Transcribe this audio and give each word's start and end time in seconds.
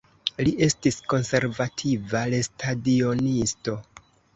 Li 0.47 0.53
estis 0.67 0.97
konservativa 1.15 2.25
lestadionisto. 2.35 3.83